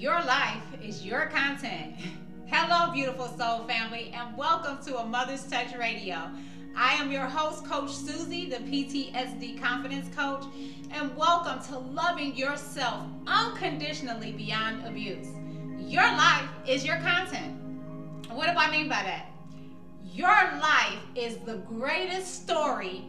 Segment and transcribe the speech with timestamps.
[0.00, 1.94] Your life is your content.
[2.46, 6.16] Hello, beautiful soul family, and welcome to a Mother's Touch Radio.
[6.74, 10.44] I am your host, Coach Susie, the PTSD Confidence Coach,
[10.90, 15.28] and welcome to loving yourself unconditionally beyond abuse.
[15.78, 17.60] Your life is your content.
[18.30, 19.26] What do I mean by that?
[20.02, 23.04] Your life is the greatest story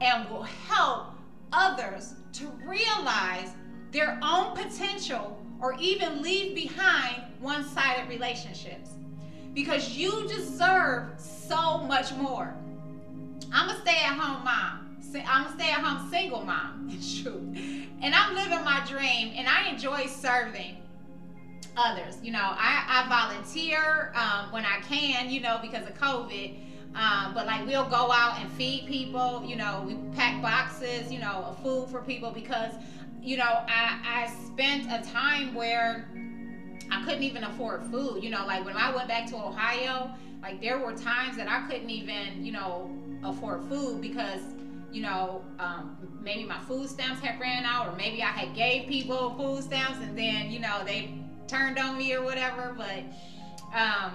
[0.00, 1.14] and will help
[1.52, 3.48] others to realize
[3.90, 8.90] their own potential or even leave behind one sided relationships
[9.54, 12.54] because you deserve so much more.
[13.52, 14.84] I'm a stay at home mom.
[15.26, 17.58] I'm a stay at home single mom, in truth.
[18.02, 20.76] And I'm living my dream and I enjoy serving
[21.76, 22.18] others.
[22.22, 26.58] You know, I, I volunteer um, when I can, you know, because of COVID.
[26.94, 31.20] Um, but like we'll go out and feed people, you know, we pack boxes, you
[31.20, 32.72] know, of food for people because
[33.22, 36.08] you know, I, I spent a time where
[36.90, 38.22] I couldn't even afford food.
[38.22, 40.10] You know, like when I went back to Ohio,
[40.42, 42.90] like there were times that I couldn't even, you know,
[43.24, 44.40] afford food because,
[44.92, 48.88] you know, um, maybe my food stamps had ran out or maybe I had gave
[48.88, 52.74] people food stamps and then, you know, they turned on me or whatever.
[52.76, 53.04] But,
[53.76, 54.12] um,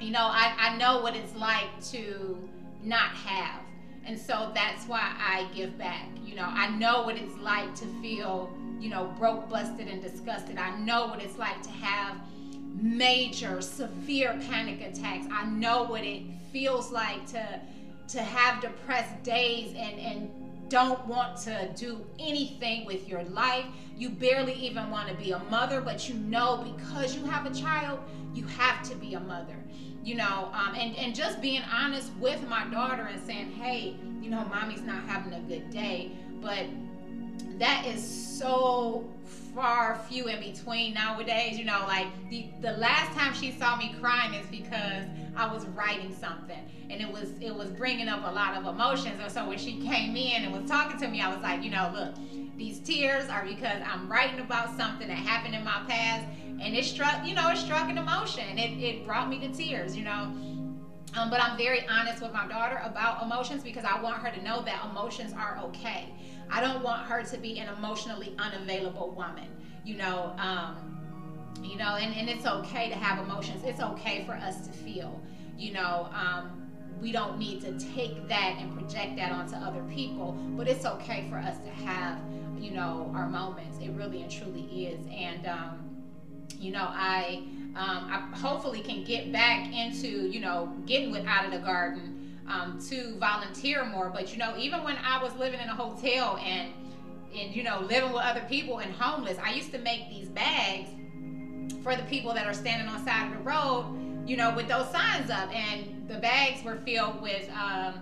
[0.00, 2.48] you know, I, I know what it's like to
[2.82, 3.62] not have.
[4.08, 6.08] And so that's why I give back.
[6.24, 8.50] You know, I know what it's like to feel,
[8.80, 10.56] you know, broke, busted, and disgusted.
[10.56, 12.16] I know what it's like to have
[12.74, 15.26] major, severe panic attacks.
[15.30, 17.60] I know what it feels like to
[18.08, 20.30] to have depressed days and and
[20.70, 23.66] don't want to do anything with your life.
[23.98, 27.54] You barely even want to be a mother, but you know because you have a
[27.54, 28.00] child,
[28.32, 29.56] you have to be a mother
[30.04, 34.30] you know, um, and, and just being honest with my daughter and saying, hey, you
[34.30, 36.12] know, mommy's not having a good day.
[36.40, 36.66] But
[37.58, 38.02] that is
[38.38, 39.04] so
[39.54, 41.58] far few in between nowadays.
[41.58, 45.04] You know, like the, the last time she saw me crying is because
[45.36, 46.58] I was writing something
[46.90, 49.20] and it was it was bringing up a lot of emotions.
[49.20, 51.70] And so when she came in and was talking to me, I was like, you
[51.70, 52.14] know, look,
[52.56, 56.26] these tears are because I'm writing about something that happened in my past
[56.60, 58.58] and it struck, you know, it struck an emotion.
[58.58, 60.32] It, it brought me to tears, you know.
[61.16, 64.42] Um, but I'm very honest with my daughter about emotions because I want her to
[64.42, 66.12] know that emotions are okay.
[66.50, 69.48] I don't want her to be an emotionally unavailable woman,
[69.84, 70.34] you know.
[70.38, 70.94] Um,
[71.62, 73.62] you know, and, and it's okay to have emotions.
[73.64, 75.20] It's okay for us to feel,
[75.56, 76.08] you know.
[76.12, 76.70] Um,
[77.00, 81.26] we don't need to take that and project that onto other people, but it's okay
[81.30, 82.18] for us to have,
[82.58, 83.78] you know, our moments.
[83.78, 85.06] It really and truly is.
[85.10, 85.87] And, um,
[86.58, 87.42] you know, I,
[87.76, 92.38] um, I hopefully can get back into, you know, getting with Out of the Garden
[92.48, 94.10] um, to volunteer more.
[94.10, 96.72] But, you know, even when I was living in a hotel and,
[97.38, 100.90] and, you know, living with other people and homeless, I used to make these bags
[101.82, 104.90] for the people that are standing on side of the road, you know, with those
[104.90, 105.54] signs up.
[105.54, 107.94] And the bags were filled with, um,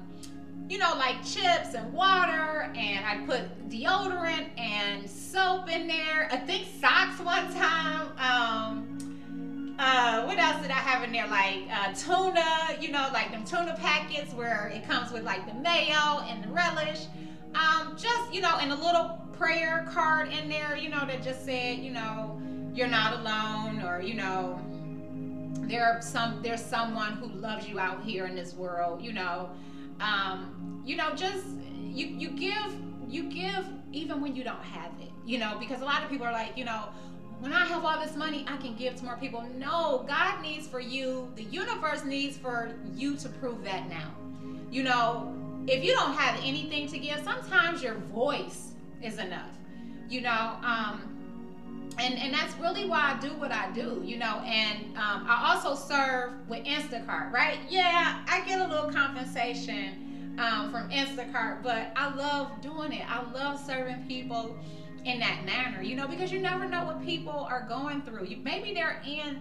[0.69, 6.29] you know, like chips and water, and I put deodorant and soap in there.
[6.31, 8.09] I think socks one time.
[8.19, 11.29] Um, uh, what else did I have in there?
[11.29, 15.55] Like uh, tuna, you know, like them tuna packets where it comes with like the
[15.61, 17.07] mayo and the relish.
[17.55, 21.45] Um, just, you know, and a little prayer card in there, you know, that just
[21.45, 22.41] said, you know,
[22.75, 24.61] you're not alone or, you know,
[25.69, 29.51] there are some there's someone who loves you out here in this world, you know
[30.01, 32.75] um, you know, just you you give
[33.09, 36.27] you give even when you don't have it, you know, because a lot of people
[36.27, 36.89] are like, you know,
[37.41, 39.43] when I have all this money, I can give to more people.
[39.57, 44.13] No, God needs for you, the universe needs for you to prove that now.
[44.71, 45.35] You know,
[45.67, 49.51] if you don't have anything to give, sometimes your voice is enough.
[50.09, 51.16] You know, um,
[51.99, 54.41] and and that's really why I do what I do, you know.
[54.45, 57.59] And um, I also serve with Instacart, right?
[57.69, 63.05] Yeah, I get a little compensation um, from Instacart, but I love doing it.
[63.11, 64.57] I love serving people
[65.05, 68.27] in that manner, you know, because you never know what people are going through.
[68.27, 69.41] You maybe they're in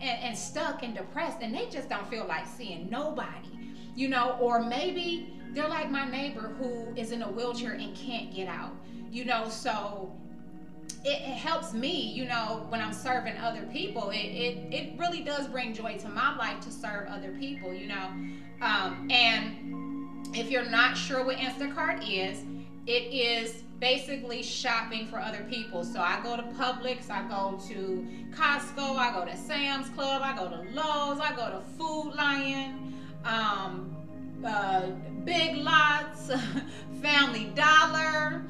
[0.00, 3.50] and, and stuck and depressed, and they just don't feel like seeing nobody,
[3.94, 8.34] you know, or maybe they're like my neighbor who is in a wheelchair and can't
[8.34, 8.72] get out,
[9.10, 10.12] you know, so
[11.04, 14.10] it, helps me, you know, when I'm serving other people.
[14.10, 17.88] It, it, it really does bring joy to my life to serve other people, you
[17.88, 18.06] know.
[18.60, 22.44] Um, and if you're not sure what Instacart is,
[22.86, 25.84] it is basically shopping for other people.
[25.84, 30.36] So I go to Publix, I go to Costco, I go to Sam's Club, I
[30.36, 32.94] go to Lowe's, I go to Food Lion,
[33.24, 33.96] um,
[34.44, 34.86] uh,
[35.24, 36.30] Big Lots,
[37.02, 38.44] Family Dollar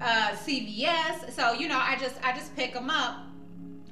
[0.00, 1.32] uh, CVS.
[1.32, 3.26] So you know, I just I just pick them up,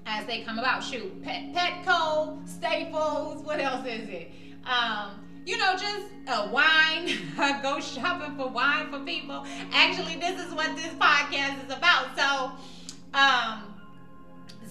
[0.07, 0.83] as they come about.
[0.83, 4.31] Shoot, Pet, Petco, Staples, what else is it?
[4.65, 7.09] Um, you know, just a wine,
[7.63, 9.47] go shopping for wine for people.
[9.73, 12.17] Actually, this is what this podcast is about.
[12.17, 12.53] So,
[13.15, 13.75] um,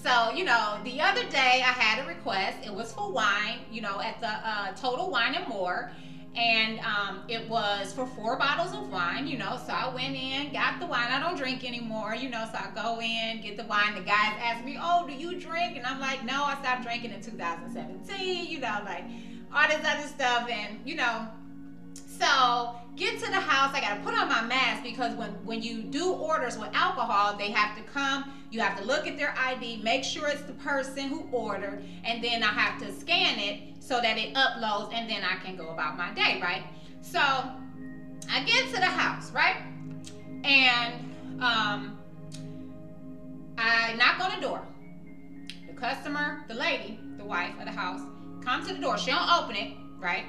[0.02, 2.58] so you know, the other day I had a request.
[2.64, 5.90] It was for wine, you know, at the uh, Total Wine and More
[6.36, 9.58] and um, it was for four bottles of wine, you know.
[9.66, 11.08] So I went in, got the wine.
[11.10, 12.46] I don't drink anymore, you know.
[12.52, 13.94] So I go in, get the wine.
[13.94, 17.12] The guys ask me, "Oh, do you drink?" And I'm like, "No, I stopped drinking
[17.12, 19.04] in 2017." You know, like
[19.54, 21.26] all this other stuff, and you know.
[21.94, 23.74] So get to the house.
[23.74, 27.50] I gotta put on my mask because when when you do orders with alcohol, they
[27.50, 28.30] have to come.
[28.56, 32.24] You have to look at their ID, make sure it's the person who ordered, and
[32.24, 35.68] then I have to scan it so that it uploads and then I can go
[35.68, 36.62] about my day, right?
[37.02, 39.56] So I get to the house, right?
[40.42, 40.94] And
[41.42, 41.98] um,
[43.58, 44.66] I knock on the door.
[45.66, 48.00] The customer, the lady, the wife of the house,
[48.42, 48.96] comes to the door.
[48.96, 50.24] She don't open it, right?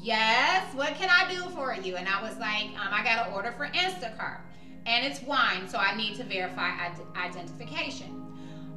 [0.00, 1.96] Yes, what can I do for you?
[1.96, 4.38] And I was like, um, I got an order for Instacart.
[4.86, 6.70] And it's wine, so I need to verify
[7.16, 8.18] identification.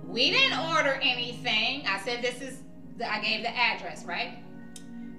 [0.08, 1.86] We didn't order anything.
[1.88, 2.60] I said, this is
[3.06, 4.38] I gave the address, right?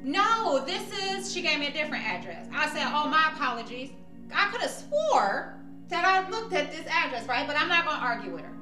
[0.02, 2.46] No, this is, she gave me a different address.
[2.52, 3.90] I said, oh, my apologies.
[4.32, 7.46] I could have swore that I looked at this address, right?
[7.46, 8.52] But I'm not going to argue with her.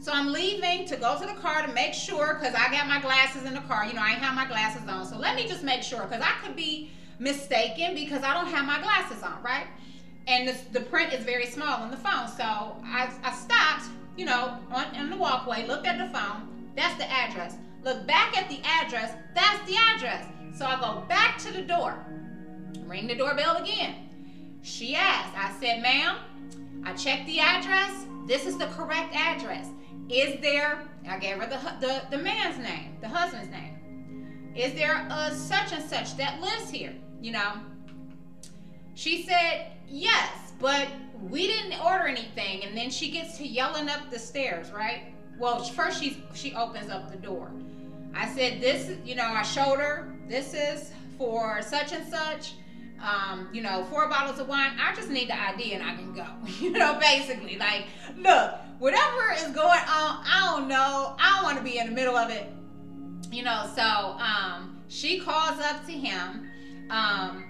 [0.00, 3.00] So I'm leaving to go to the car to make sure, because I got my
[3.00, 3.86] glasses in the car.
[3.86, 5.06] You know, I ain't have my glasses on.
[5.06, 8.66] So let me just make sure, because I could be mistaken because I don't have
[8.66, 9.66] my glasses on, right?
[10.26, 12.28] And the, the print is very small on the phone.
[12.28, 13.86] So I, I stopped,
[14.16, 16.48] you know, on, on the walkway, looked at the phone.
[16.76, 17.56] That's the address.
[17.82, 19.12] Look back at the address.
[19.34, 20.26] That's the address.
[20.56, 22.04] So I go back to the door.
[22.86, 24.08] Ring the doorbell again.
[24.62, 26.16] She asked, I said, ma'am,
[26.84, 28.06] I checked the address.
[28.26, 29.68] This is the correct address.
[30.08, 34.52] Is there, I gave her the, the, the man's name, the husband's name.
[34.54, 36.94] Is there a such and such that lives here?
[37.20, 37.52] You know?
[38.94, 40.88] She said, yes, but
[41.30, 42.64] we didn't order anything.
[42.64, 45.14] And then she gets to yelling up the stairs, right?
[45.38, 47.50] Well, first she she opens up the door.
[48.14, 52.54] I said, this, you know, I showed her, this is for such and such.
[53.02, 54.72] Um, you know, four bottles of wine.
[54.80, 56.26] I just need the ID and I can go.
[56.60, 57.86] You know, basically, like,
[58.16, 61.16] look, whatever is going on, I don't know.
[61.18, 62.46] I don't want to be in the middle of it.
[63.30, 66.48] You know, so um, she calls up to him.
[66.90, 67.43] Um,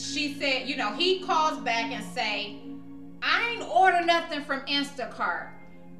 [0.00, 2.58] she said, you know, he calls back and say,
[3.22, 5.50] I ain't order nothing from Instacart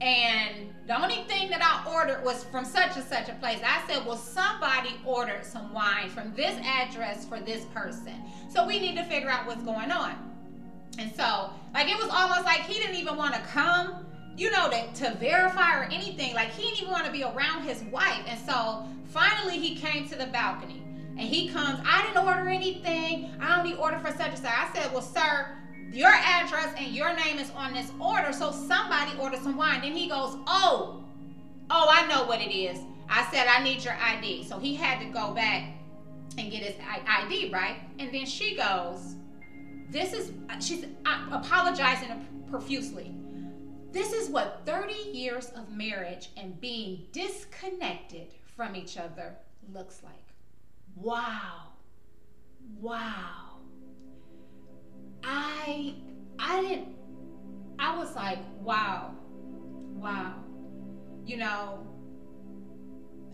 [0.01, 3.61] and the only thing that I ordered was from such and such a place.
[3.65, 8.15] I said, well, somebody ordered some wine from this address for this person.
[8.49, 10.17] So we need to figure out what's going on.
[10.99, 14.07] And so, like, it was almost like he didn't even want to come,
[14.37, 16.35] you know, to, to verify or anything.
[16.35, 18.25] Like, he didn't even want to be around his wife.
[18.27, 20.80] And so, finally, he came to the balcony.
[21.21, 23.31] And he comes, I didn't order anything.
[23.41, 24.51] I only ordered for such and such.
[24.51, 25.55] I said, well, sir,
[25.93, 29.83] your address and your name is on this order, so somebody ordered some wine.
[29.83, 31.05] Then he goes, Oh,
[31.69, 32.79] oh, I know what it is.
[33.11, 34.45] I said, I need your ID.
[34.45, 35.75] So he had to go back
[36.39, 36.77] and get his
[37.07, 37.77] ID, right?
[37.99, 39.17] And then she goes,
[39.91, 43.15] This is, she's apologizing profusely.
[43.93, 49.35] This is what 30 years of marriage and being disconnected from each other
[49.75, 50.30] looks like.
[50.97, 51.73] Wow.
[52.81, 53.59] Wow.
[55.23, 55.95] I
[56.39, 56.89] I didn't
[57.79, 59.15] I was like, wow.
[59.97, 60.35] Wow.
[61.27, 61.87] You know,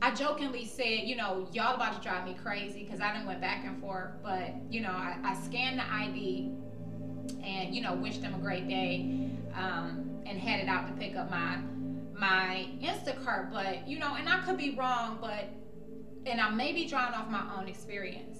[0.03, 3.41] I jokingly said, you know, y'all about to drive me crazy because I didn't went
[3.41, 6.53] back and forth, but you know, I, I scanned the ID
[7.43, 11.31] and you know, wished them a great day, um, and headed out to pick up
[11.31, 11.59] my
[12.19, 13.53] my Instacart.
[13.53, 15.49] But you know, and I could be wrong, but
[16.27, 18.39] and I may be drawing off my own experience.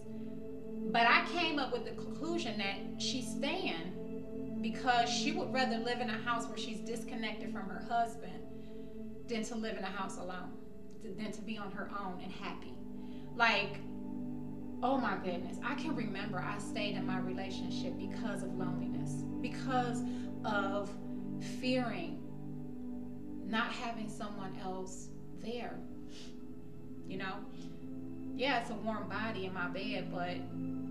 [0.93, 6.01] But I came up with the conclusion that she's staying because she would rather live
[6.01, 8.43] in a house where she's disconnected from her husband
[9.29, 10.53] than to live in a house alone,
[11.17, 12.75] than to be on her own and happy.
[13.35, 13.81] Like,
[14.83, 20.03] oh my goodness, I can remember I stayed in my relationship because of loneliness, because
[20.45, 20.91] of
[21.61, 22.23] fearing
[23.47, 25.09] not having someone else
[25.43, 25.79] there.
[27.07, 27.35] You know,
[28.37, 30.37] yeah, it's a warm body in my bed, but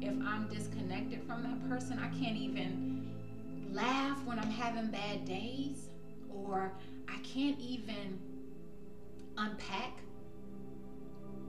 [0.02, 3.12] if I'm disconnected from that person, I can't even
[3.72, 5.90] laugh when I'm having bad days,
[6.34, 6.72] or
[7.08, 8.20] I can't even
[9.38, 10.00] unpack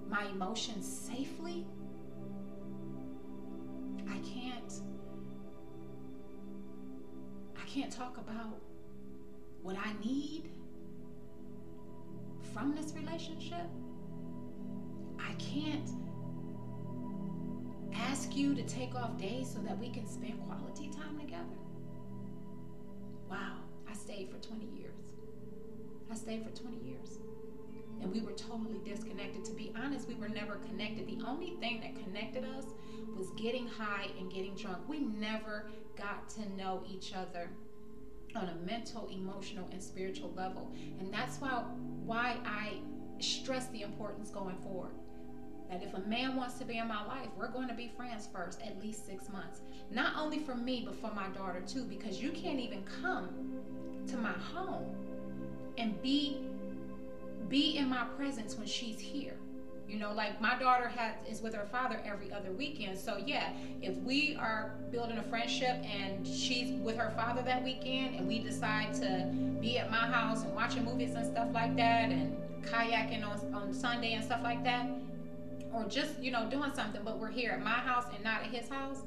[0.08, 1.66] my emotions safely.
[4.08, 4.72] I can't
[7.56, 8.60] I can't talk about
[9.62, 10.50] what I need
[12.52, 13.66] from this relationship,
[15.28, 15.90] I can't
[17.94, 21.44] ask you to take off days so that we can spend quality time together.
[23.28, 24.92] Wow, I stayed for 20 years.
[26.10, 27.18] I stayed for 20 years.
[28.00, 29.44] And we were totally disconnected.
[29.46, 31.06] To be honest, we were never connected.
[31.06, 32.66] The only thing that connected us
[33.16, 34.88] was getting high and getting drunk.
[34.88, 35.66] We never
[35.96, 37.50] got to know each other
[38.34, 40.70] on a mental, emotional, and spiritual level.
[41.00, 41.64] And that's why
[42.04, 42.74] why I
[43.18, 44.92] stress the importance going forward.
[45.70, 48.28] That if a man wants to be in my life, we're going to be friends
[48.32, 49.60] first, at least six months.
[49.90, 53.28] Not only for me, but for my daughter too, because you can't even come
[54.08, 54.94] to my home
[55.78, 56.38] and be
[57.48, 59.36] be in my presence when she's here.
[59.88, 62.98] You know, like my daughter has is with her father every other weekend.
[62.98, 68.16] So yeah, if we are building a friendship and she's with her father that weekend
[68.16, 69.30] and we decide to
[69.60, 73.72] be at my house and watching movies and stuff like that and kayaking on, on
[73.72, 74.88] Sunday and stuff like that,
[75.76, 78.46] or just, you know, doing something, but we're here at my house and not at
[78.46, 79.02] his house,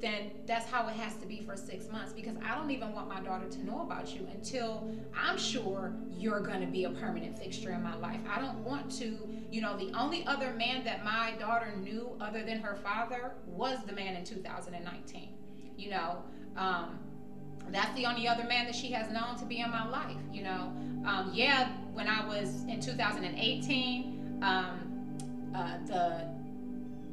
[0.00, 3.08] then that's how it has to be for six months because I don't even want
[3.08, 7.38] my daughter to know about you until I'm sure you're going to be a permanent
[7.38, 8.18] fixture in my life.
[8.28, 9.18] I don't want to,
[9.50, 13.78] you know, the only other man that my daughter knew other than her father was
[13.86, 15.34] the man in 2019.
[15.76, 16.22] You know,
[16.56, 16.98] um,
[17.70, 20.16] that's the only other man that she has known to be in my life.
[20.32, 20.72] You know,
[21.06, 24.89] um, yeah, when I was in 2018, um,
[25.54, 26.40] uh, the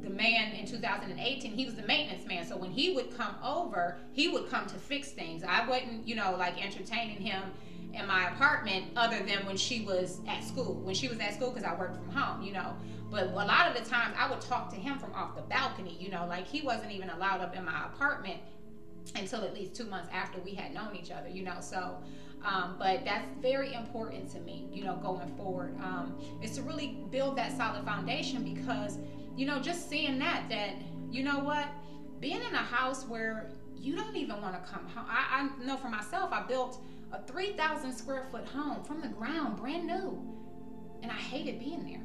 [0.02, 2.46] the man in 2018, he was the maintenance man.
[2.46, 5.42] So when he would come over, he would come to fix things.
[5.42, 7.42] I wasn't, you know, like entertaining him
[7.92, 10.74] in my apartment other than when she was at school.
[10.74, 12.76] When she was at school, because I worked from home, you know.
[13.10, 15.96] But a lot of the times I would talk to him from off the balcony,
[15.98, 18.38] you know, like he wasn't even allowed up in my apartment
[19.14, 21.56] until at least two months after we had known each other, you know.
[21.60, 21.96] So,
[22.44, 27.36] um, but that's very important to me, you know, going forward, um, to really build
[27.36, 28.98] that solid foundation because
[29.38, 30.74] you know, just seeing that, that,
[31.12, 31.68] you know what,
[32.18, 35.06] being in a house where you don't even want to come home.
[35.08, 39.56] I, I know for myself, I built a 3,000 square foot home from the ground,
[39.56, 40.20] brand new.
[41.02, 42.02] And I hated being there.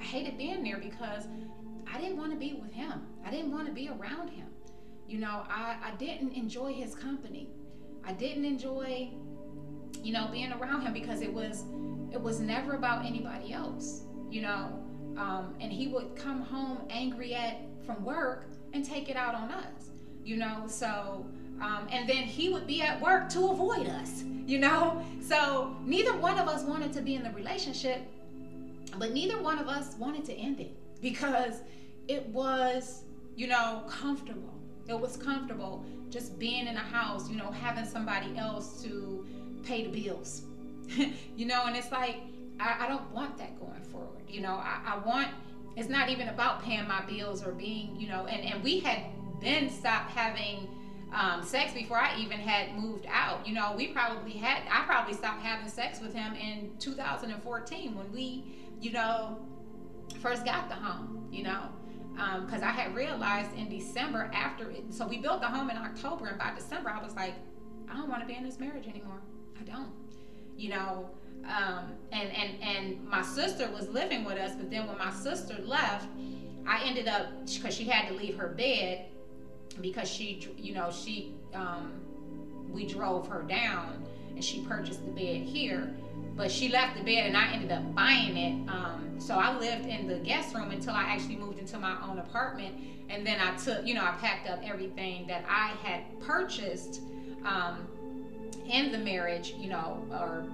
[0.00, 1.24] I hated being there because
[1.92, 3.02] I didn't want to be with him.
[3.26, 4.46] I didn't want to be around him.
[5.08, 7.50] You know, I, I didn't enjoy his company.
[8.04, 9.10] I didn't enjoy,
[10.08, 11.64] you know, being around him because it was
[12.10, 14.04] it was never about anybody else.
[14.30, 14.82] You know,
[15.18, 19.50] um, and he would come home angry at from work and take it out on
[19.50, 19.90] us,
[20.24, 20.64] you know.
[20.66, 21.26] So,
[21.60, 25.04] um, and then he would be at work to avoid us, you know.
[25.20, 28.00] So neither one of us wanted to be in the relationship,
[28.96, 31.60] but neither one of us wanted to end it because
[32.08, 33.02] it was,
[33.36, 34.54] you know, comfortable.
[34.88, 39.26] It was comfortable just being in a house, you know, having somebody else to
[39.68, 40.42] pay the bills,
[41.36, 41.64] you know.
[41.66, 42.16] And it's like
[42.58, 44.22] I, I don't want that going forward.
[44.28, 45.28] You know, I, I want
[45.78, 49.04] it's not even about paying my bills or being, you know, and, and we had
[49.40, 50.66] then stopped having
[51.12, 53.46] um, sex before I even had moved out.
[53.46, 58.12] You know, we probably had, I probably stopped having sex with him in 2014 when
[58.12, 58.44] we,
[58.80, 59.38] you know,
[60.20, 61.68] first got the home, you know,
[62.44, 65.76] because um, I had realized in December after, it, so we built the home in
[65.76, 67.34] October, and by December I was like,
[67.88, 69.20] I don't want to be in this marriage anymore.
[69.60, 69.92] I don't,
[70.56, 71.10] you know,
[71.44, 75.56] um, and and and my sister was living with us but then when my sister
[75.64, 76.06] left
[76.66, 79.06] i ended up because she had to leave her bed
[79.80, 81.92] because she you know she um,
[82.70, 85.94] we drove her down and she purchased the bed here
[86.36, 89.86] but she left the bed and i ended up buying it um, so i lived
[89.86, 92.74] in the guest room until i actually moved into my own apartment
[93.08, 97.00] and then i took you know i packed up everything that i had purchased
[97.44, 97.86] um,
[98.66, 100.44] in the marriage you know or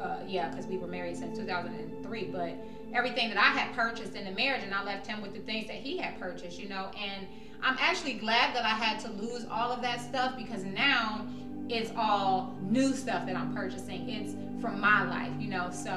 [0.00, 2.24] uh, yeah, because we were married since 2003.
[2.24, 2.54] But
[2.92, 5.66] everything that I had purchased in the marriage, and I left him with the things
[5.68, 6.90] that he had purchased, you know.
[6.98, 7.26] And
[7.62, 11.26] I'm actually glad that I had to lose all of that stuff because now
[11.68, 14.08] it's all new stuff that I'm purchasing.
[14.08, 15.70] It's from my life, you know.
[15.70, 15.92] So,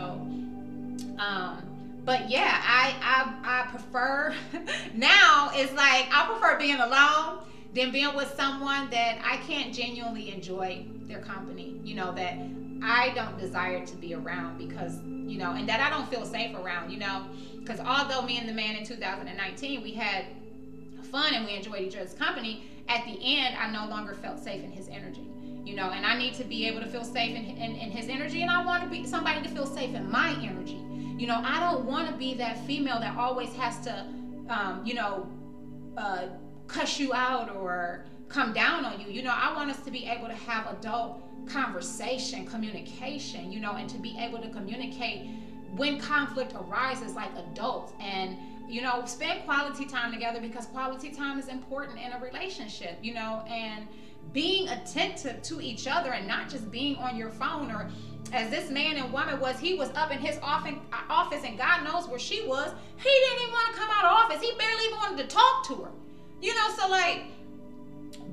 [1.20, 1.64] um,
[2.06, 4.34] but yeah, I I, I prefer
[4.94, 5.52] now.
[5.54, 7.40] It's like I prefer being alone
[7.74, 11.80] than being with someone that I can't genuinely enjoy their company.
[11.84, 12.38] You know that
[12.82, 16.56] I don't desire to be around because, you know, and that I don't feel safe
[16.56, 17.26] around, you know,
[17.60, 20.26] because although me and the man in 2019, we had
[21.12, 24.64] fun and we enjoyed each other's company, at the end, I no longer felt safe
[24.64, 25.28] in his energy,
[25.64, 28.08] you know, and I need to be able to feel safe in, in, in his
[28.10, 30.84] energy, and I want to be somebody to feel safe in my energy.
[31.18, 34.06] You know, I don't want to be that female that always has to,
[34.48, 35.28] um, you know,
[35.98, 36.28] uh,
[36.70, 39.08] cuss you out or come down on you.
[39.08, 43.74] You know, I want us to be able to have adult conversation, communication, you know,
[43.74, 45.28] and to be able to communicate
[45.76, 47.94] when conflict arises like adults.
[48.00, 48.38] And
[48.70, 53.16] you know spend quality time together because quality time is important in a relationship you
[53.16, 53.88] know and
[54.32, 57.90] being attentive to each other and not just being on your phone or
[58.32, 62.08] as this man and woman was he was up in his office and god knows
[62.08, 62.72] where she was.
[62.98, 64.42] He didn't even want to come out of office.
[64.42, 65.92] He barely even wanted to talk to her
[66.42, 67.24] you know so like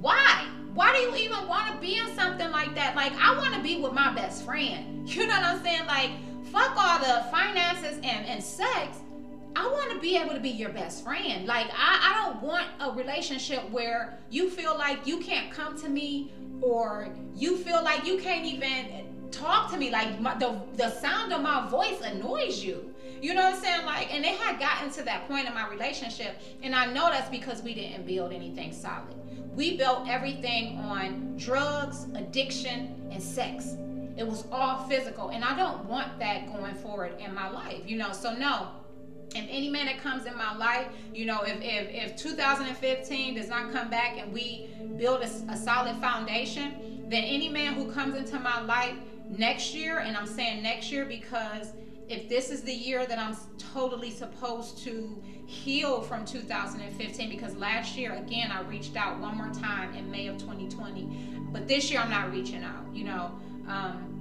[0.00, 0.48] why?
[0.74, 2.94] Why do you even want to be in something like that?
[2.94, 5.08] Like i want to be with my best friend.
[5.16, 5.86] You know what i'm saying?
[5.86, 6.10] Like
[6.52, 8.98] fuck all the finances and, and sex.
[9.54, 11.46] I want to be able to be your best friend.
[11.46, 15.88] Like, I, I don't want a relationship where you feel like you can't come to
[15.88, 19.90] me or you feel like you can't even talk to me.
[19.90, 22.94] Like, my, the, the sound of my voice annoys you.
[23.20, 23.86] You know what I'm saying?
[23.86, 26.36] Like, and it had gotten to that point in my relationship.
[26.62, 29.14] And I know that's because we didn't build anything solid.
[29.54, 33.76] We built everything on drugs, addiction, and sex.
[34.16, 35.30] It was all physical.
[35.30, 38.12] And I don't want that going forward in my life, you know?
[38.12, 38.68] So, no
[39.34, 43.48] if any man that comes in my life, you know, if if, if 2015 does
[43.48, 48.16] not come back and we build a, a solid foundation, then any man who comes
[48.16, 48.94] into my life
[49.28, 51.72] next year, and I'm saying next year because
[52.08, 57.96] if this is the year that I'm totally supposed to heal from 2015, because last
[57.96, 61.08] year, again, I reached out one more time in May of 2020,
[61.52, 63.32] but this year I'm not reaching out, you know.
[63.68, 64.12] Um,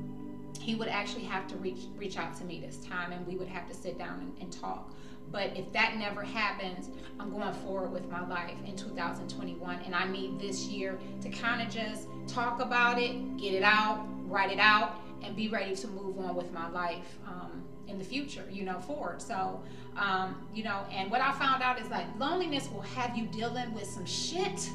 [0.60, 3.48] he would actually have to reach reach out to me this time and we would
[3.48, 4.90] have to sit down and, and talk
[5.32, 9.80] but if that never happens, I'm going forward with my life in 2021.
[9.86, 14.06] And I need this year to kind of just talk about it, get it out,
[14.28, 18.04] write it out, and be ready to move on with my life um, in the
[18.04, 19.22] future, you know, forward.
[19.22, 19.62] So,
[19.98, 23.74] um, you know, and what I found out is like loneliness will have you dealing
[23.74, 24.70] with some shit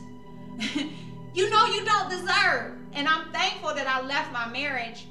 [1.35, 2.75] you know you don't deserve.
[2.93, 5.07] And I'm thankful that I left my marriage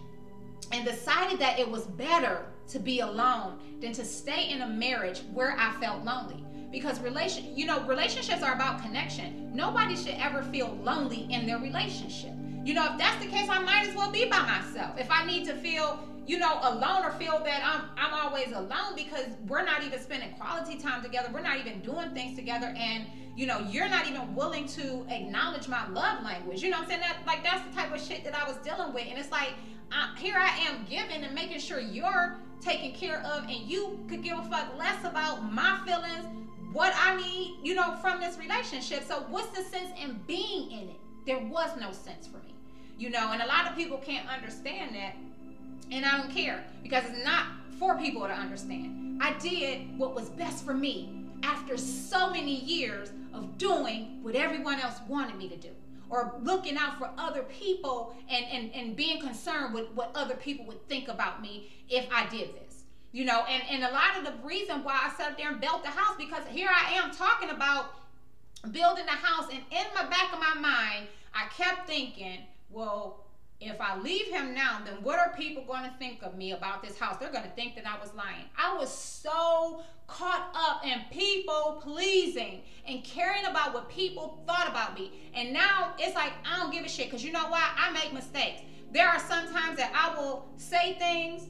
[0.72, 5.22] and decided that it was better to be alone than to stay in a marriage
[5.34, 6.44] where I felt lonely.
[6.72, 9.52] Because relation, you know, relationships are about connection.
[9.54, 12.34] Nobody should ever feel lonely in their relationship.
[12.64, 15.00] You know, if that's the case, I might as well be by myself.
[15.00, 18.96] If I need to feel, you know, alone or feel that I'm I'm always alone
[18.96, 23.08] because we're not even spending quality time together, we're not even doing things together, and
[23.36, 26.62] you know, you're not even willing to acknowledge my love language.
[26.62, 27.00] You know I'm saying?
[27.00, 29.06] That like that's the type of shit that I was dealing with.
[29.10, 29.54] And it's like
[29.92, 34.22] I, here I am giving and making sure you're taken care of, and you could
[34.22, 36.26] give a fuck less about my feelings,
[36.72, 39.04] what I need, you know, from this relationship.
[39.04, 41.00] So, what's the sense in being in it?
[41.26, 42.54] There was no sense for me,
[42.98, 45.16] you know, and a lot of people can't understand that,
[45.92, 47.46] and I don't care because it's not
[47.78, 49.22] for people to understand.
[49.22, 54.80] I did what was best for me after so many years of doing what everyone
[54.80, 55.70] else wanted me to do
[56.10, 60.66] or looking out for other people and, and, and being concerned with what other people
[60.66, 62.69] would think about me if I did this.
[63.12, 65.84] You know, and, and a lot of the reason why I sat there and built
[65.84, 67.96] the house because here I am talking about
[68.72, 73.26] building the house, and in my back of my mind, I kept thinking, well,
[73.62, 76.82] if I leave him now, then what are people going to think of me about
[76.82, 77.18] this house?
[77.20, 78.46] They're going to think that I was lying.
[78.58, 84.98] I was so caught up in people pleasing and caring about what people thought about
[84.98, 85.12] me.
[85.34, 87.70] And now it's like, I don't give a shit because you know why?
[87.78, 88.62] I make mistakes.
[88.94, 91.44] There are some times that I will say things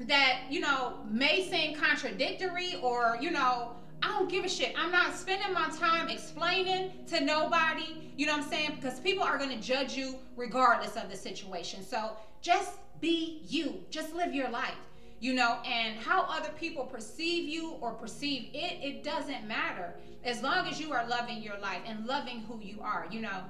[0.00, 4.74] that, you know, may seem contradictory or, you know, I don't give a shit.
[4.76, 8.72] I'm not spending my time explaining to nobody, you know what I'm saying?
[8.76, 11.82] Because people are going to judge you regardless of the situation.
[11.82, 14.74] So just be you, just live your life,
[15.20, 19.94] you know, and how other people perceive you or perceive it, it doesn't matter.
[20.22, 23.44] As long as you are loving your life and loving who you are, you know.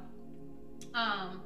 [0.94, 1.40] Um,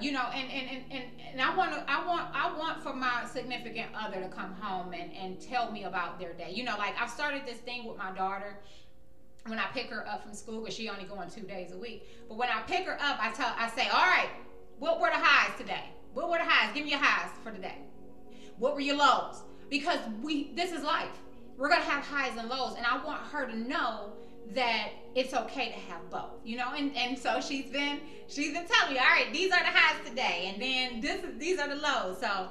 [0.00, 3.88] you know, and, and, and, and I want I want, I want for my significant
[3.98, 6.50] other to come home and, and tell me about their day.
[6.52, 8.58] You know, like I've started this thing with my daughter
[9.46, 12.06] when I pick her up from school because she only going two days a week.
[12.28, 14.28] But when I pick her up, I tell, I say, all right,
[14.78, 15.84] what were the highs today?
[16.12, 16.74] What were the highs?
[16.74, 17.78] Give me your highs for today.
[18.58, 19.42] What were your lows?
[19.70, 21.16] Because we, this is life.
[21.56, 24.12] We're gonna have highs and lows, and I want her to know
[24.54, 26.72] that it's okay to have both, you know.
[26.76, 30.08] And and so she's been she's been telling me, all right, these are the highs
[30.08, 32.20] today, and then this is these are the lows.
[32.20, 32.48] So,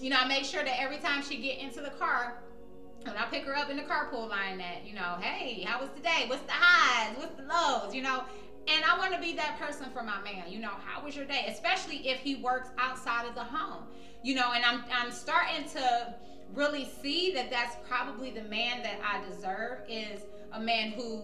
[0.00, 2.42] you know, I make sure that every time she get into the car,
[3.02, 5.90] when I pick her up in the carpool line, that you know, hey, how was
[5.96, 6.24] today?
[6.26, 7.16] What's the highs?
[7.16, 7.94] What's the lows?
[7.94, 8.24] You know.
[8.68, 10.44] And I want to be that person for my man.
[10.48, 11.46] You know, how was your day?
[11.48, 13.84] Especially if he works outside of the home.
[14.22, 16.14] You know, and I'm I'm starting to
[16.54, 20.20] really see that that's probably the man that I deserve is
[20.52, 21.22] a man who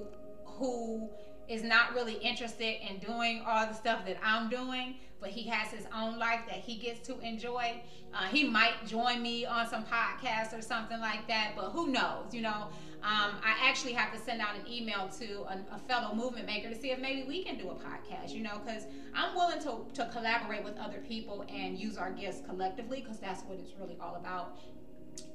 [0.59, 1.11] who
[1.49, 5.69] is not really interested in doing all the stuff that I'm doing, but he has
[5.69, 7.83] his own life that he gets to enjoy.
[8.13, 12.33] Uh, he might join me on some podcast or something like that, but who knows?
[12.33, 12.69] You know,
[13.03, 16.69] um, I actually have to send out an email to a, a, fellow movement maker
[16.69, 19.87] to see if maybe we can do a podcast, you know, because I'm willing to,
[19.95, 23.97] to collaborate with other people and use our gifts collectively because that's what it's really
[24.01, 24.59] all about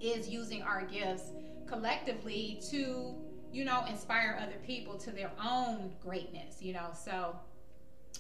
[0.02, 1.32] is using our gifts
[1.68, 3.16] collectively to
[3.52, 6.90] you know, inspire other people to their own greatness, you know.
[6.94, 7.36] So,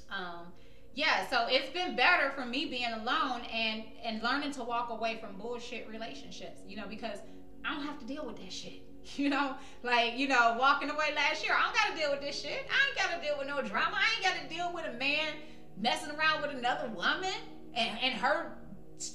[0.09, 0.47] um,
[0.93, 5.19] yeah, so it's been better for me being alone and and learning to walk away
[5.21, 7.19] from bullshit relationships, you know, because
[7.63, 8.81] I don't have to deal with that shit.
[9.15, 12.39] You know, like, you know, walking away last year, I don't gotta deal with this
[12.39, 12.67] shit.
[12.69, 13.97] I ain't gotta deal with no drama.
[13.97, 15.33] I ain't gotta deal with a man
[15.75, 17.33] messing around with another woman
[17.73, 18.53] and, and her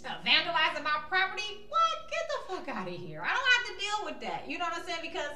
[0.04, 1.66] uh, vandalizing my property.
[1.68, 2.10] What?
[2.10, 3.22] Get the fuck out of here.
[3.22, 4.50] I don't have to deal with that.
[4.50, 4.98] You know what I'm saying?
[5.02, 5.30] Because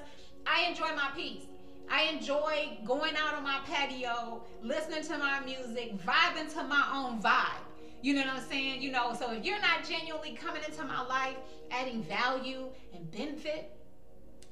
[0.47, 1.45] I enjoy my peace.
[1.91, 7.21] I enjoy going out on my patio, listening to my music, vibing to my own
[7.21, 7.65] vibe.
[8.03, 8.81] You know what I'm saying?
[8.81, 11.37] You know, so if you're not genuinely coming into my life,
[11.71, 13.77] adding value and benefit,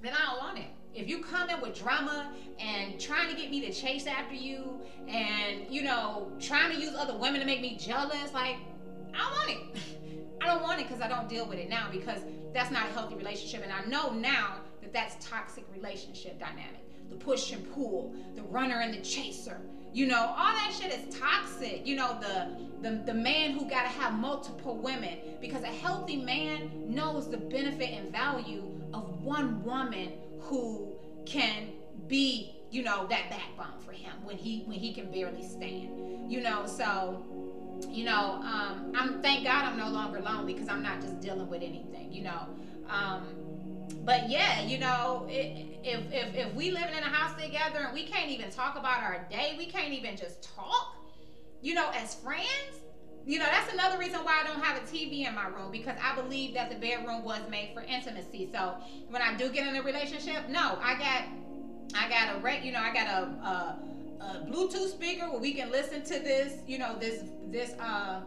[0.03, 0.67] then I don't want it.
[0.95, 4.81] If you come in with drama and trying to get me to chase after you
[5.07, 8.57] and, you know, trying to use other women to make me jealous, like,
[9.15, 9.83] I don't want it.
[10.41, 12.21] I don't want it because I don't deal with it now because
[12.53, 13.63] that's not a healthy relationship.
[13.63, 14.57] And I know now
[14.93, 16.85] that that's toxic relationship dynamic.
[17.11, 19.61] The push and pull, the runner and the chaser.
[19.93, 21.87] You know, all that shit is toxic.
[21.87, 22.49] You know, the
[22.83, 27.91] the, the man who gotta have multiple women because a healthy man knows the benefit
[27.91, 30.95] and value of one woman who
[31.27, 31.73] can
[32.07, 36.41] be you know that backbone for him when he when he can barely stand you
[36.41, 37.23] know so
[37.91, 41.49] you know um i'm thank god i'm no longer lonely because i'm not just dealing
[41.49, 42.47] with anything you know
[42.89, 43.48] um
[44.05, 48.05] but yeah, you know, if, if if we living in a house together and we
[48.05, 50.97] can't even talk about our day, we can't even just talk,
[51.63, 52.81] you know, as friends.
[53.27, 55.97] You know, that's another reason why I don't have a TV in my room because
[56.03, 58.49] I believe that the bedroom was made for intimacy.
[58.51, 58.77] So
[59.11, 61.25] when I do get in a relationship, no, I got
[61.95, 65.71] I got a you know, I got a, a, a Bluetooth speaker where we can
[65.71, 68.21] listen to this, you know, this this uh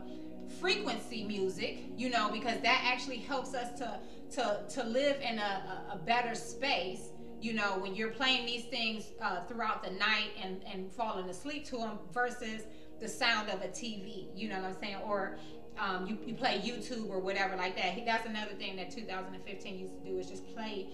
[0.60, 4.00] frequency music, you know, because that actually helps us to
[4.32, 7.10] to to live in a, a better space
[7.42, 11.66] you know when you're playing these things uh, throughout the night and and falling asleep
[11.66, 12.64] to them versus
[13.00, 14.98] the sound of a tv you know what i'm saying?
[15.06, 15.38] Or
[15.80, 18.06] um, you, you play youtube or whatever like that.
[18.06, 20.88] That's another thing that 2015 used to do is just play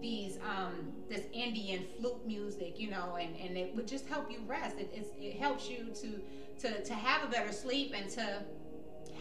[0.00, 4.38] these um, this indian flute music you know and, and it would just help you
[4.46, 4.76] rest.
[4.78, 6.20] It, it helps you to
[6.60, 8.42] to to have a better sleep and to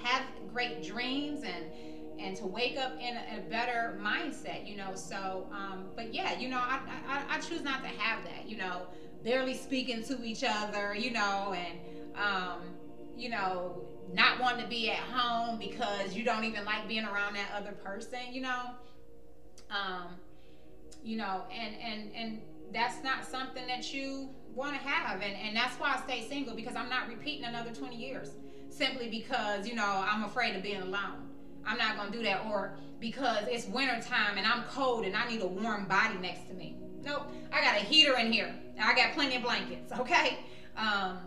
[0.03, 1.65] have great dreams and
[2.23, 4.95] and to wake up in a, a better mindset, you know.
[4.95, 8.57] So, um, but yeah, you know, I, I, I choose not to have that, you
[8.57, 8.83] know,
[9.23, 11.79] barely speaking to each other, you know, and,
[12.15, 12.61] um,
[13.15, 13.81] you know,
[14.13, 17.71] not wanting to be at home because you don't even like being around that other
[17.71, 18.71] person, you know.
[19.69, 20.15] Um,
[21.03, 25.21] you know, and, and, and that's not something that you want to have.
[25.21, 28.31] And, and that's why I stay single because I'm not repeating another 20 years
[28.69, 31.29] simply because, you know, I'm afraid of being alone.
[31.65, 32.45] I'm not gonna do that.
[32.45, 36.47] Or because it's winter time and I'm cold and I need a warm body next
[36.47, 36.77] to me.
[37.03, 37.27] Nope.
[37.51, 38.53] I got a heater in here.
[38.81, 39.91] I got plenty of blankets.
[39.99, 40.39] Okay.
[40.75, 41.19] Um,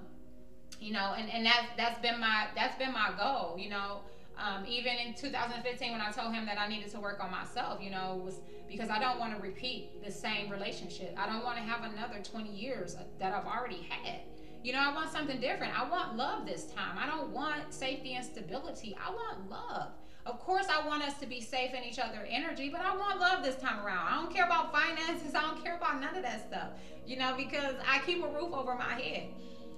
[0.80, 3.56] you know, and, and that's that's been my that's been my goal.
[3.58, 4.00] You know,
[4.36, 7.80] um, even in 2015 when I told him that I needed to work on myself.
[7.82, 11.14] You know, was because I don't want to repeat the same relationship.
[11.16, 14.20] I don't want to have another 20 years that I've already had.
[14.62, 15.78] You know, I want something different.
[15.78, 16.98] I want love this time.
[16.98, 18.96] I don't want safety and stability.
[19.00, 19.90] I want love.
[20.26, 23.20] Of course, I want us to be safe in each other's energy, but I want
[23.20, 24.08] love this time around.
[24.08, 25.36] I don't care about finances.
[25.36, 26.70] I don't care about none of that stuff,
[27.06, 29.28] you know, because I keep a roof over my head,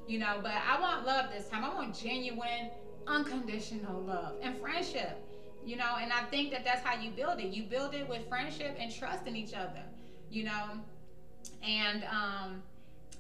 [0.06, 1.64] you know, but I want love this time.
[1.64, 2.70] I want genuine,
[3.06, 5.20] unconditional love and friendship,
[5.66, 7.48] you know, and I think that that's how you build it.
[7.48, 9.82] You build it with friendship and trust in each other,
[10.30, 10.64] you know,
[11.62, 12.62] and, um,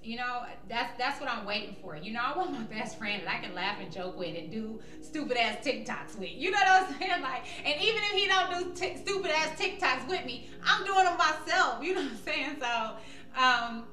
[0.02, 1.96] you know, that's that's what I'm waiting for.
[1.96, 4.50] You know, I want my best friend that I can laugh and joke with and
[4.50, 6.30] do stupid ass TikToks with.
[6.32, 7.22] You know what I'm saying?
[7.22, 11.04] Like, and even if he don't do t- stupid ass TikToks with me, I'm doing
[11.04, 11.82] them myself.
[11.82, 12.56] You know what I'm saying?
[12.60, 12.96] So,
[13.36, 13.84] um,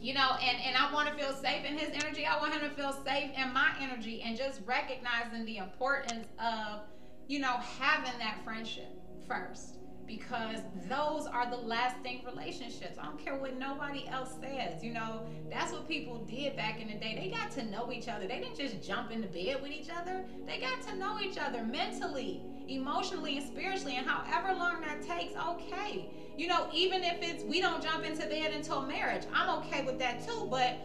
[0.00, 2.26] you know, and and I want to feel safe in his energy.
[2.26, 6.80] I want him to feel safe in my energy, and just recognizing the importance of,
[7.28, 8.90] you know, having that friendship
[9.28, 12.98] first because those are the lasting relationships.
[12.98, 14.82] I don't care what nobody else says.
[14.82, 17.18] You know, that's what people did back in the day.
[17.18, 18.26] They got to know each other.
[18.26, 20.24] They didn't just jump into bed with each other.
[20.46, 22.42] They got to know each other mentally.
[22.68, 26.10] emotionally and spiritually, and however long that takes, okay.
[26.36, 29.98] You know, even if it's we don't jump into bed until marriage, I'm okay with
[29.98, 30.46] that too.
[30.50, 30.78] But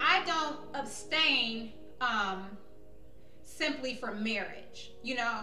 [0.00, 2.56] I don't abstain um,
[3.42, 4.92] simply for marriage.
[5.02, 5.40] You know,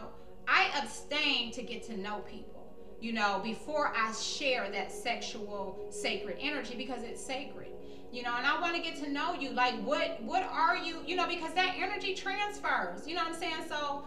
[0.48, 2.59] I abstain to get to know people
[3.02, 7.68] you know, before I share that sexual sacred energy because it's sacred.
[8.12, 9.52] You know, and I want to get to know you.
[9.52, 13.08] Like what what are you, you know, because that energy transfers.
[13.08, 13.66] You know what I'm saying?
[13.70, 14.04] So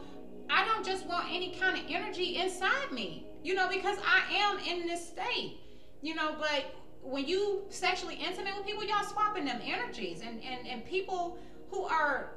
[0.50, 4.58] I don't just want any kind of energy inside me, you know, because I am
[4.58, 5.60] in this state.
[6.00, 10.66] You know, but when you sexually intimate with people, y'all swapping them energies and, and,
[10.66, 11.38] and people
[11.70, 12.34] who are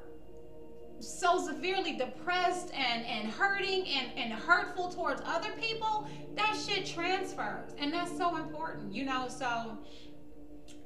[1.00, 7.72] so severely depressed and, and hurting and, and hurtful towards other people, that shit transfers.
[7.78, 9.28] And that's so important, you know.
[9.28, 9.78] So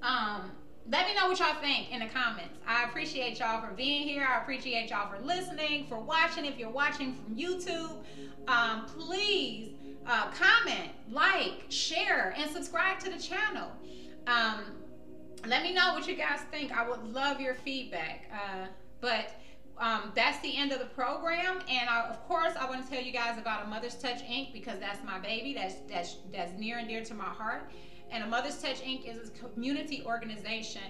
[0.01, 0.51] um
[0.91, 2.57] let me know what y'all think in the comments.
[2.67, 4.27] I appreciate y'all for being here.
[4.27, 6.45] I appreciate y'all for listening, for watching.
[6.45, 7.97] If you're watching from YouTube,
[8.47, 9.73] um, please
[10.07, 13.69] uh, comment, like, share, and subscribe to the channel.
[14.25, 14.63] Um,
[15.45, 16.71] let me know what you guys think.
[16.71, 18.29] I would love your feedback.
[18.33, 18.65] Uh,
[18.99, 19.38] but
[19.79, 21.59] um, that's the end of the program.
[21.69, 24.51] And I, of course, I want to tell you guys about a Mother's Touch Inc.
[24.53, 25.53] because that's my baby.
[25.53, 27.71] That's that's that's near and dear to my heart.
[28.11, 29.07] And a Mother's Touch Inc.
[29.07, 30.81] is a community organization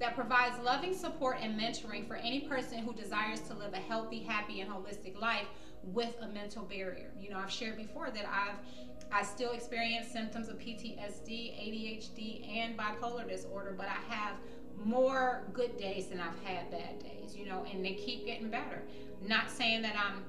[0.00, 4.20] that provides loving support and mentoring for any person who desires to live a healthy,
[4.20, 5.46] happy, and holistic life
[5.82, 7.10] with a mental barrier.
[7.18, 8.56] You know, I've shared before that I've
[9.10, 14.34] I still experience symptoms of PTSD, ADHD, and bipolar disorder, but I have
[14.84, 18.82] more good days than I've had bad days, you know, and they keep getting better.
[19.26, 20.24] Not saying that I'm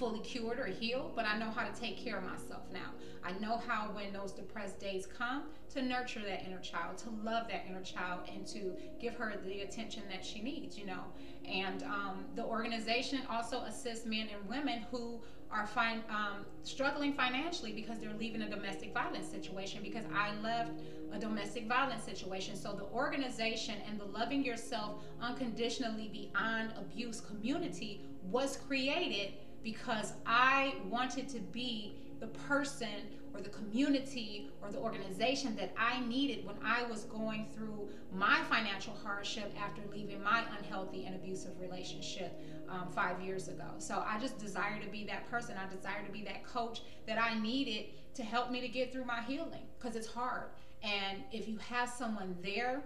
[0.00, 2.90] fully cured or healed, but I know how to take care of myself now.
[3.22, 7.48] I know how, when those depressed days come, to nurture that inner child, to love
[7.48, 11.04] that inner child, and to give her the attention that she needs, you know.
[11.46, 15.68] And um, the organization also assists men and women who are
[16.08, 20.72] um, struggling financially because they're leaving a domestic violence situation because I left
[21.12, 22.56] a domestic violence situation.
[22.56, 30.74] So the organization and the loving yourself unconditionally beyond abuse community was created because I
[30.88, 32.88] wanted to be the person
[33.34, 38.40] or the community or the organization that I needed when I was going through my
[38.50, 43.66] financial hardship after leaving my unhealthy and abusive relationship um, five years ago.
[43.78, 45.56] So I just desire to be that person.
[45.56, 49.04] I desire to be that coach that I needed to help me to get through
[49.04, 50.44] my healing because it's hard.
[50.82, 52.82] And if you have someone there,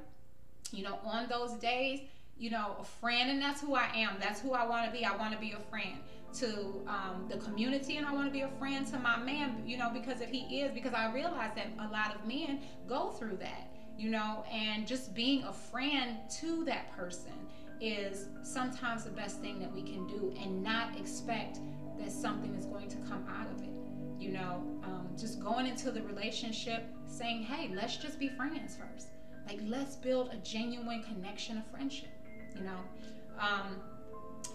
[0.72, 2.00] you know, on those days,
[2.36, 4.16] you know, a friend, and that's who I am.
[4.20, 5.04] That's who I want to be.
[5.04, 5.98] I want to be a friend
[6.34, 9.78] to um, the community, and I want to be a friend to my man, you
[9.78, 13.36] know, because if he is, because I realize that a lot of men go through
[13.36, 17.32] that, you know, and just being a friend to that person
[17.80, 21.60] is sometimes the best thing that we can do and not expect
[21.98, 23.73] that something is going to come out of it.
[24.24, 29.08] You know, um, just going into the relationship saying, hey, let's just be friends first.
[29.46, 32.08] Like, let's build a genuine connection of friendship,
[32.56, 32.78] you know.
[33.38, 33.82] Um,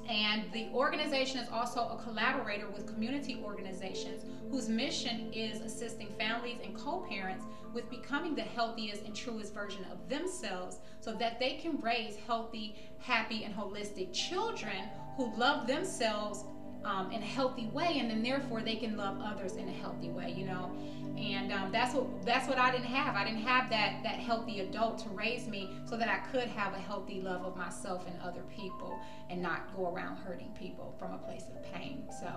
[0.09, 6.57] and the organization is also a collaborator with community organizations whose mission is assisting families
[6.63, 11.57] and co parents with becoming the healthiest and truest version of themselves so that they
[11.57, 16.43] can raise healthy, happy, and holistic children who love themselves
[16.83, 20.09] um, in a healthy way, and then therefore they can love others in a healthy
[20.09, 20.71] way, you know.
[21.17, 23.15] And um, that's what that's what I didn't have.
[23.15, 26.73] I didn't have that that healthy adult to raise me so that I could have
[26.73, 28.97] a healthy love of myself and other people,
[29.29, 32.07] and not go around hurting people from a place of pain.
[32.21, 32.29] So.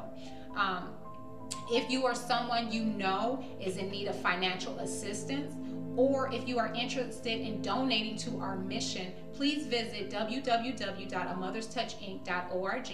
[0.57, 0.95] Um,
[1.71, 5.55] if you are someone you know is in need of financial assistance,
[5.97, 12.87] or if you are interested in donating to our mission, please visit www.amotherstouchinc.org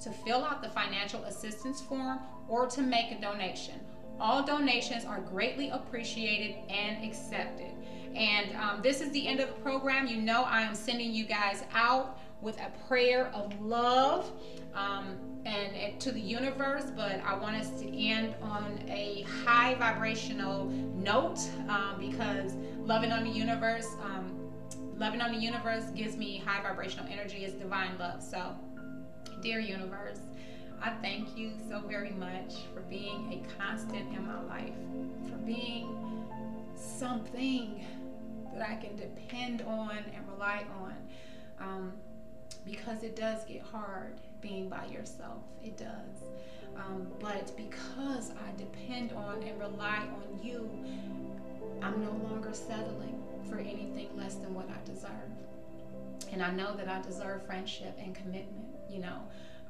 [0.00, 3.78] to fill out the financial assistance form or to make a donation.
[4.18, 7.72] All donations are greatly appreciated and accepted.
[8.14, 10.06] And um, this is the end of the program.
[10.06, 14.32] You know, I am sending you guys out with a prayer of love
[14.74, 19.76] um, and, and, to the universe, but I want us to end on a high
[19.76, 24.50] vibrational note um, because loving on the universe, um,
[24.96, 27.44] loving on the universe gives me high vibrational energy.
[27.44, 28.22] It's divine love.
[28.22, 28.56] So,
[29.40, 30.18] dear universe,
[30.82, 34.74] I thank you so very much for being a constant in my life,
[35.30, 35.88] for being
[36.74, 37.86] something
[38.52, 40.94] that I can depend on and rely on.
[41.60, 41.92] Um,
[42.64, 45.42] because it does get hard being by yourself.
[45.62, 46.28] It does.
[46.76, 50.68] Um, but because I depend on and rely on you,
[51.82, 55.10] I'm no longer settling for anything less than what I deserve.
[56.32, 59.18] And I know that I deserve friendship and commitment, you know,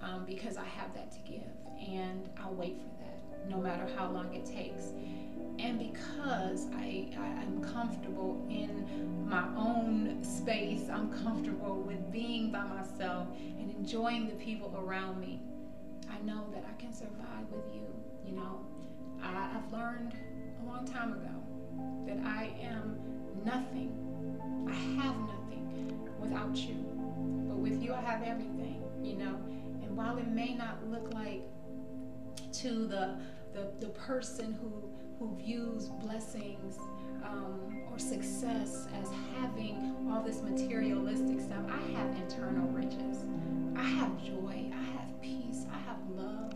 [0.02, 1.42] um, because I have that to give.
[1.88, 3.48] And I'll wait for that.
[3.48, 4.92] no matter how long it takes.
[5.58, 12.64] And because I, I, am comfortable in my own space, I'm comfortable with being by
[12.64, 15.40] myself and enjoying the people around me,
[16.10, 17.86] I know that I can survive with you.
[18.26, 18.60] You know,
[19.22, 20.14] I, I've learned
[20.62, 21.46] a long time ago
[22.06, 22.98] that I am
[23.44, 23.92] nothing.
[24.68, 26.74] I have nothing without you.
[27.48, 29.36] But with you, I have everything, you know.
[29.82, 31.42] And while it may not look like
[32.52, 33.16] to the
[33.56, 34.85] the, the person who
[35.18, 36.78] who views blessings
[37.24, 39.08] um, or success as
[39.40, 43.24] having all this materialistic stuff, I have internal riches.
[43.76, 44.70] I have joy.
[44.72, 45.66] I have peace.
[45.72, 46.52] I have love.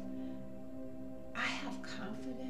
[1.35, 2.50] I have confidence.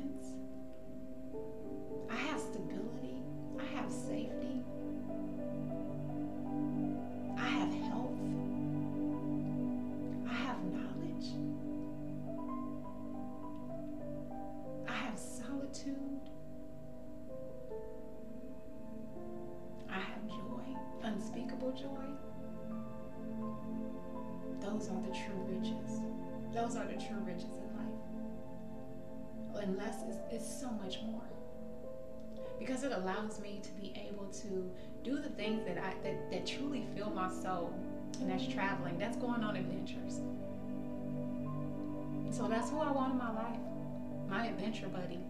[30.91, 31.23] Much more.
[32.59, 34.71] Because it allows me to be able to
[35.03, 37.73] do the things that I that, that truly fill my soul.
[38.21, 38.99] And that's traveling.
[38.99, 40.21] That's going on adventures.
[42.37, 43.59] So that's who I want in my life.
[44.29, 45.21] My adventure buddy.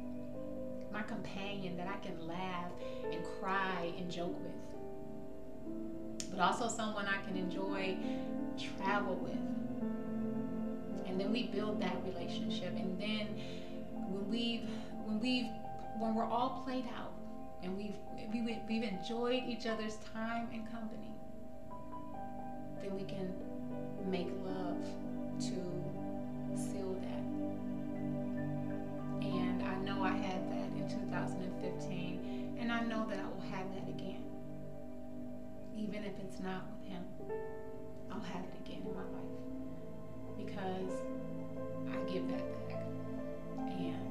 [0.93, 2.73] My companion that I can laugh
[3.13, 6.31] and cry and joke with.
[6.31, 7.97] But also someone I can enjoy
[8.77, 9.39] travel with.
[11.07, 12.75] And then we build that relationship.
[12.77, 13.29] And then
[14.11, 14.50] when we've
[15.21, 15.49] we've
[15.99, 17.13] when we're all played out
[17.63, 17.97] and we've
[18.33, 21.13] we, we've enjoyed each other's time and company,
[22.81, 23.33] then we can
[24.07, 24.83] make love
[25.41, 25.55] to
[26.57, 27.25] seal that.
[29.23, 33.67] And I know I had that in 2015, and I know that I will have
[33.75, 34.25] that again,
[35.77, 37.05] even if it's not with him.
[38.13, 39.31] I'll have it again in my life
[40.37, 40.93] because
[41.93, 42.83] I give that back
[43.69, 44.10] and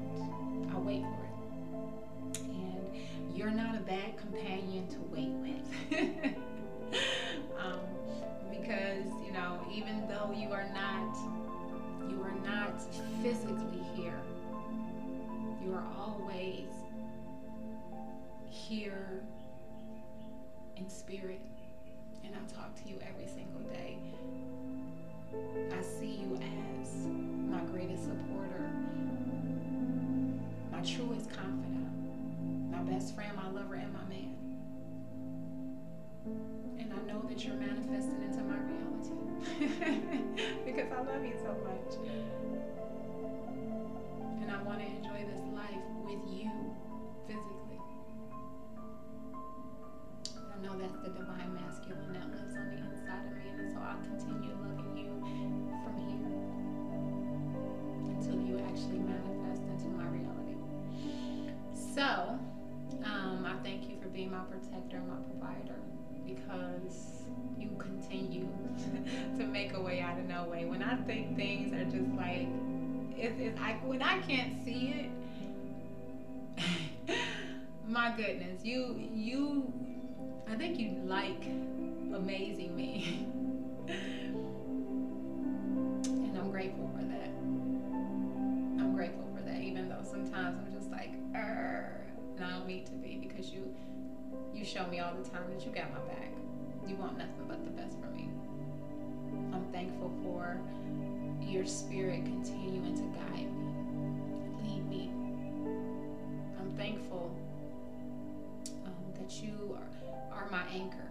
[33.50, 34.34] lover, and my man.
[36.78, 39.14] And I know that you're manifesting into my reality
[40.64, 41.94] because I love you so much.
[44.40, 46.59] And I want to enjoy this life with you
[70.90, 72.48] I think things are just like,
[73.16, 75.08] it's, it's I, when I can't see
[76.58, 76.66] it,
[77.88, 79.72] my goodness, you you
[80.50, 81.44] I think you like
[82.12, 83.24] amazing me.
[86.08, 87.30] and I'm grateful for that.
[88.82, 92.86] I'm grateful for that, even though sometimes I'm just like, Err, and I don't need
[92.86, 93.72] to be because you
[94.52, 96.32] you show me all the time that you got my back.
[96.84, 98.28] You want nothing but the best for me.
[99.52, 100.60] I'm thankful for
[101.40, 105.10] your spirit continuing to guide me, lead me.
[106.58, 107.30] I'm thankful
[108.86, 109.90] um, that you are
[110.32, 111.10] are my anchor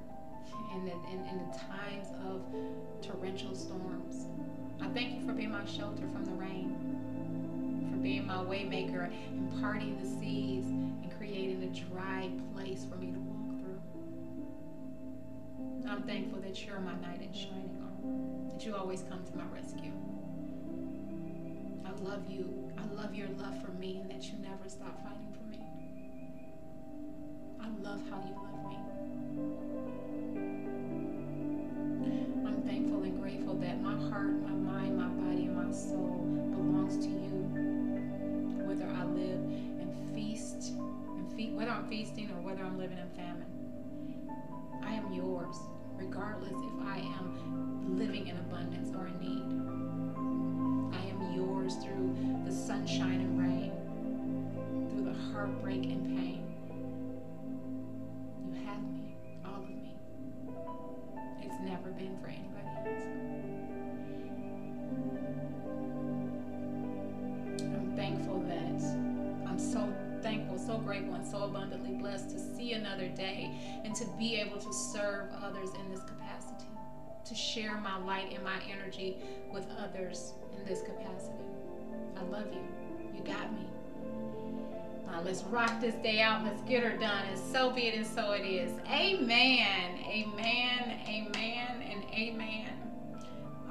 [0.75, 2.41] in the, in, in the times of
[3.01, 4.27] torrential storms.
[4.81, 9.61] I thank you for being my shelter from the rain, for being my waymaker and
[9.61, 13.81] parting the seas and creating a dry place for me to walk through.
[15.89, 17.68] I'm thankful that you're my knight in shining
[18.65, 19.93] you always come to my rescue.
[21.85, 22.69] I love you.
[22.77, 25.59] I love your love for me and that you never stop fighting for me.
[27.61, 28.77] I love how you love me.
[32.45, 36.97] I'm thankful and grateful that my heart, my mind, my body, and my soul belongs
[36.97, 37.29] to you.
[38.67, 39.39] Whether I live
[39.79, 43.45] and feast, and feed, whether I'm feasting or whether I'm living in famine,
[44.83, 45.55] I am yours,
[45.99, 49.43] regardless if I am living in abundance or in need.
[50.97, 53.71] I am yours through the sunshine and rain
[54.89, 56.43] through the heartbreak and pain.
[58.47, 59.95] You have me, all of me.
[61.41, 63.03] It's never been for anybody else.
[67.61, 68.81] I'm thankful that
[69.49, 69.93] I'm so
[70.69, 73.49] so grateful, and so abundantly blessed to see another day
[73.83, 76.67] and to be able to serve others in this capacity,
[77.25, 79.17] to share my light and my energy
[79.51, 81.33] with others in this capacity.
[82.15, 82.61] I love you.
[83.15, 83.65] You got me.
[85.07, 86.43] Now let's rock this day out.
[86.45, 87.25] Let's get her done.
[87.25, 88.71] And so be it, and so it is.
[88.91, 89.97] Amen.
[90.05, 90.99] Amen.
[91.07, 91.83] Amen.
[91.89, 92.78] And amen.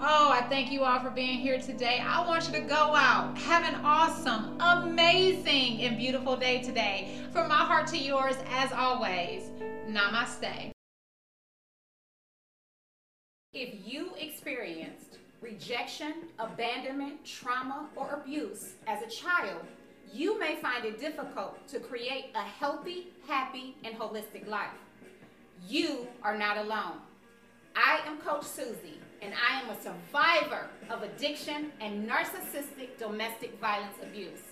[0.00, 2.00] Oh, I thank you all for being here today.
[2.06, 7.18] I want you to go out, have an awesome, amazing, and beautiful day today.
[7.32, 9.50] From my heart to yours, as always,
[9.88, 10.70] namaste.
[13.52, 19.62] If you experienced rejection, abandonment, trauma, or abuse as a child,
[20.12, 24.70] you may find it difficult to create a healthy, happy, and holistic life.
[25.66, 26.98] You are not alone.
[27.74, 33.96] I am Coach Susie and I am a survivor of addiction and narcissistic domestic violence
[34.02, 34.42] abuse.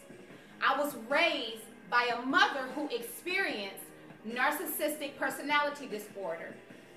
[0.61, 3.85] I was raised by a mother who experienced
[4.27, 6.55] narcissistic personality disorder,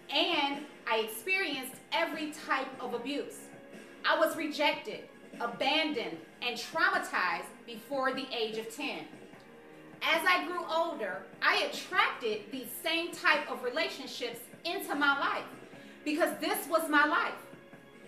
[0.09, 3.37] and I experienced every type of abuse.
[4.05, 5.01] I was rejected,
[5.39, 8.99] abandoned, and traumatized before the age of 10.
[10.01, 15.43] As I grew older, I attracted these same type of relationships into my life
[16.05, 17.33] because this was my life.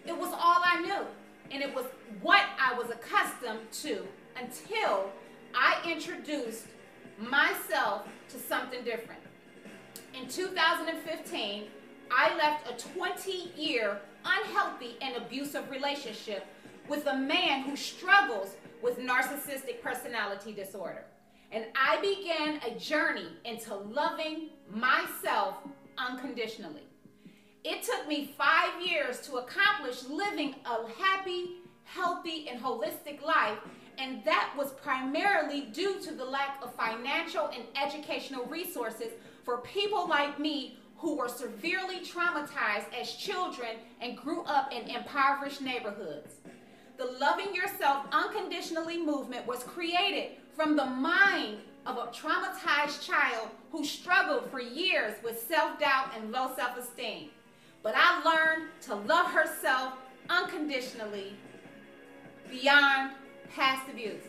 [0.06, 1.06] It was all I knew.
[1.52, 1.86] And it was
[2.22, 4.06] what I was accustomed to
[4.42, 5.12] until
[5.54, 6.66] I introduced
[7.20, 9.22] myself to something different.
[10.20, 11.66] In 2015,
[12.10, 16.46] I left a 20 year unhealthy and abusive relationship
[16.88, 21.06] with a man who struggles with narcissistic personality disorder.
[21.52, 25.56] And I began a journey into loving myself
[25.98, 26.84] unconditionally.
[27.64, 33.60] It took me five years to accomplish living a happy, healthy, and holistic life,
[34.00, 39.10] and that was primarily due to the lack of financial and educational resources
[39.44, 45.62] for people like me who were severely traumatized as children and grew up in impoverished
[45.62, 46.36] neighborhoods.
[46.98, 53.86] The Loving Yourself Unconditionally movement was created from the mind of a traumatized child who
[53.86, 57.30] struggled for years with self doubt and low self esteem.
[57.84, 59.94] But I learned to love herself
[60.30, 61.36] unconditionally
[62.50, 63.12] beyond
[63.56, 64.24] past abuse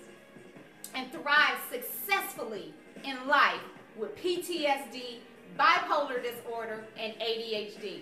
[0.95, 2.75] and thrive successfully
[3.05, 3.61] in life
[3.97, 5.19] with PTSD,
[5.59, 8.01] bipolar disorder, and ADHD.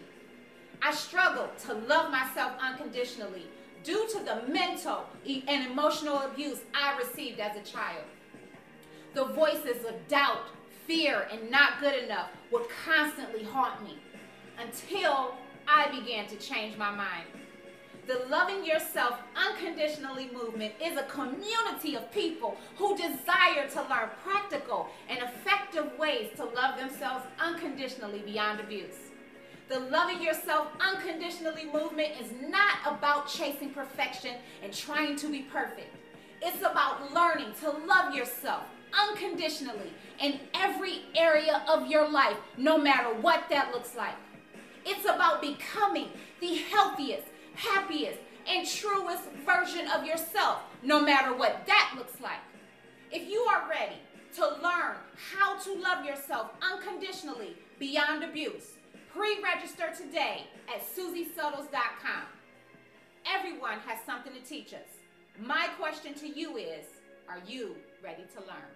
[0.83, 3.47] I struggled to love myself unconditionally
[3.83, 8.05] due to the mental and emotional abuse I received as a child.
[9.15, 10.45] The voices of doubt,
[10.87, 13.99] fear, and not good enough would constantly haunt me
[14.61, 15.35] until
[15.67, 17.27] I began to change my mind.
[18.07, 24.89] The Loving Yourself Unconditionally movement is a community of people who desire to learn practical
[25.09, 28.97] and effective ways to love themselves unconditionally beyond abuse.
[29.69, 35.95] The Loving Yourself Unconditionally movement is not about chasing perfection and trying to be perfect.
[36.43, 43.15] It's about learning to love yourself unconditionally in every area of your life, no matter
[43.15, 44.17] what that looks like.
[44.85, 46.09] It's about becoming
[46.41, 48.19] the healthiest, happiest,
[48.49, 52.41] and truest version of yourself, no matter what that looks like.
[53.13, 53.97] If you are ready
[54.37, 54.97] to learn
[55.33, 58.73] how to love yourself unconditionally beyond abuse,
[59.13, 62.23] pre-register today at susiesuttles.com.
[63.27, 64.89] Everyone has something to teach us.
[65.39, 66.87] My question to you is,
[67.29, 68.69] are you ready to learn?